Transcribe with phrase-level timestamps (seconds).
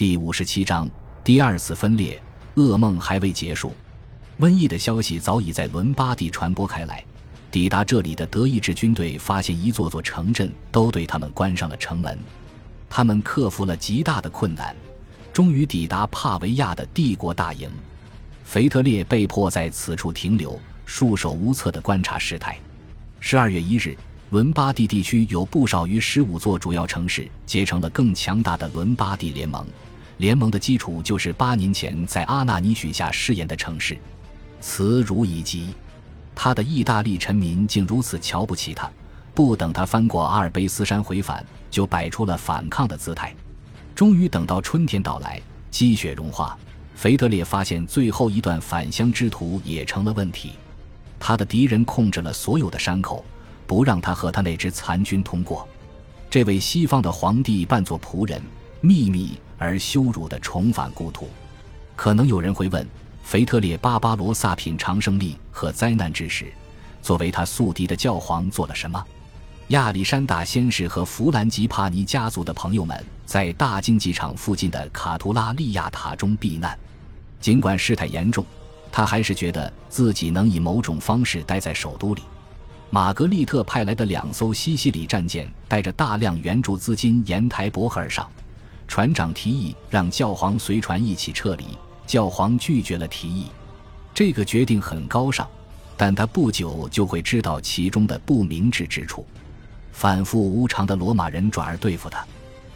[0.00, 0.88] 第五十七章
[1.22, 2.18] 第二次分裂，
[2.54, 3.74] 噩梦还未结束。
[4.38, 7.04] 瘟疫的消息早已在伦巴第传播开来。
[7.50, 12.18] 抵达这里的德意志军队发现，一座座城镇都对他们关上了城门。
[12.88, 14.74] 他们克服了极大的困难，
[15.34, 17.70] 终于抵达帕维亚的帝国大营。
[18.42, 22.58] 腓特烈被迫在此处停留，束手无策地观察事态。
[23.20, 23.94] 十二月一日，
[24.30, 29.62] 伦巴第地区有不少于十五座主要城市结成了更强大的伦巴第联盟。
[30.20, 33.96] 联盟的基础就是八年前在阿纳尼许下誓言的城市。
[34.60, 35.74] 慈如以及，
[36.34, 38.90] 他的意大利臣民竟如此瞧不起他，
[39.34, 43.34] 不等他翻过阿尔卑斯山回返，就摆出了反抗的姿态。
[43.94, 45.40] 终于等到春天到来，
[45.70, 46.54] 积雪融化，
[46.94, 50.52] 腓特烈发现最后一段返乡之途也成了问题。
[51.18, 53.24] 他的敌人控制了所有的山口，
[53.66, 55.66] 不让他和他那支残军通过。
[56.28, 58.38] 这位西方的皇帝扮作仆人，
[58.80, 61.28] 秘密而羞辱的重返故土。
[61.96, 62.86] 可能有人会问。
[63.22, 66.52] 腓特烈巴巴罗萨品尝胜利和灾难之时，
[67.00, 69.04] 作为他宿敌的教皇做了什么？
[69.68, 76.76] 亚历山大先是和弗兰吉帕尼家族的朋友们在大竞技场附近的卡图拉利亚塔中避难。
[77.40, 78.44] 尽管事态严重，
[78.90, 82.22] 他还是觉得自己能以某种方式待在首都里。
[82.88, 88.28] 玛格丽特派来的两艘西西里战舰带着大量援助资金沿台伯河而上，
[88.90, 91.64] 船长提议让教皇随船一起撤离。
[92.08, 93.46] 教皇拒绝了提议，
[94.12, 95.48] 这个决定很高尚，
[95.96, 99.24] 但他不久就会知道其中的不明智之处。
[99.92, 102.26] 反复无常的罗马人转而对付他，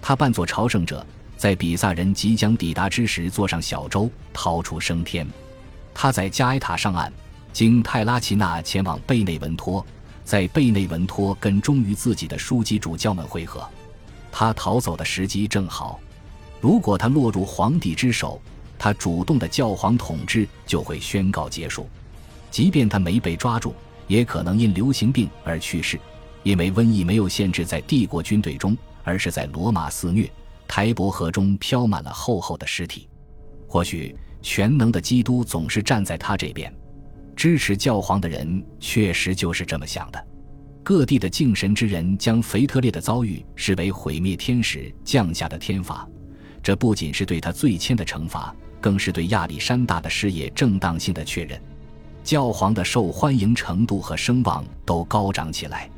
[0.00, 1.04] 他扮作朝圣者，
[1.36, 5.26] 在比萨人即将抵达之时坐上小舟逃出升天。
[5.92, 7.12] 他在加埃塔上岸，
[7.52, 9.84] 经泰拉齐纳前往贝内文托，
[10.22, 13.68] 在贝内文托跟忠于自己的枢机主教们会合。
[14.38, 15.98] 他逃走的时机正好，
[16.60, 18.38] 如果他落入皇帝之手。
[18.78, 21.88] 他主动的教皇统治就会宣告结束，
[22.50, 23.74] 即便他没被抓住，
[24.06, 25.98] 也可能因流行病而去世，
[26.42, 30.30] 因为瘟疫没有限制在帝国军队中，而是在罗马肆虐。
[30.68, 33.08] 台伯河中飘满了厚厚的尸体。
[33.66, 36.70] 或许全能的基督总是站在他这边，
[37.34, 40.22] 支持教皇的人确实就是这么想的。
[40.88, 46.08] 各地的敬神之人将腓特烈的遭遇视为毁灭天使降下的天罚，
[46.62, 48.54] 这不仅是对他罪愆的惩罚。
[48.80, 51.60] 更是对亚历山大的事业正当性的确认，
[52.22, 55.90] 教皇的受欢迎程度和声望都高涨起来。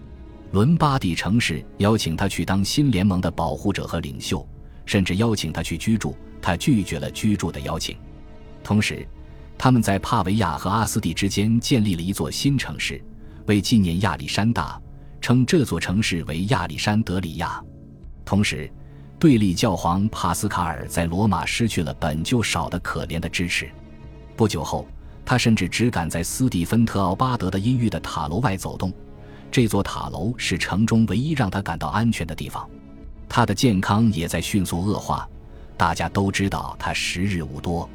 [0.52, 4.48] 伦巴第城市邀请他去当新联盟的保护者和领袖，
[4.86, 7.94] 甚至邀请他去居住，他拒绝了居住的邀请。
[8.64, 9.06] 同时，
[9.58, 12.98] 他们在帕维亚和阿斯蒂之间建立了一座新城市，
[13.48, 14.78] 为纪念亚历山大，
[15.22, 17.58] 称这座城市为亚历山德里亚。
[18.22, 18.70] 同时，
[19.18, 23.66] 对立教皇帕斯卡尔在罗马失去了本就少得可怜的支持。
[24.36, 24.86] 不久后，
[25.24, 28.92] 他甚至只敢在斯蒂芬特奥巴德的阴郁的塔楼外走动。
[29.50, 32.68] 这座塔楼是城中唯一让他感到安全的地方。
[33.30, 35.26] 他的健康也在迅速恶化。
[35.74, 37.88] 大家都知道他时日无多。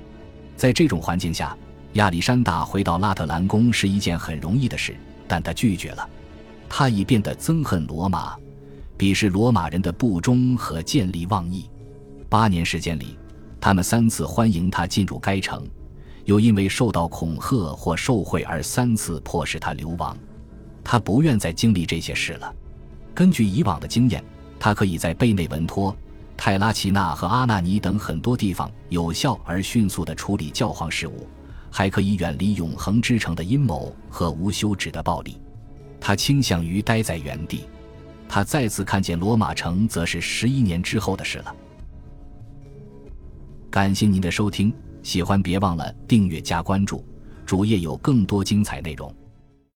[0.56, 1.56] 在这种环境下，
[1.94, 4.96] 亚历山大回到拉特兰宫是一件很容易的事，
[5.33, 6.07] 但他拒绝了。
[6.69, 8.35] 他已变得憎恨罗马。
[8.99, 11.67] 鄙视罗马人的不忠和见利忘义。
[12.29, 13.17] 八年时间里，
[13.59, 15.67] 他们三次欢迎他进入该城，
[16.25, 20.16] 又因为受到恐吓或受贿而三次迫使他流亡。
[20.83, 22.53] 他不愿再经历这些事了。
[23.16, 24.23] 根据以往的经验，
[24.59, 25.95] 他可以在贝内文托、
[26.38, 31.27] 泰拉齐纳和阿纳尼等很多地方有效而迅速地处理教皇事务，
[31.75, 35.41] 还可以远离永恒之城的阴谋和无休止的暴力。
[36.00, 37.66] 他倾向于待在原地。
[38.29, 41.56] 他再次看见罗马城，则是十一年之后的事了。
[43.72, 47.03] 感谢您的收听，喜欢别忘了订阅加关注，
[47.44, 49.11] 主页有更多精彩内容。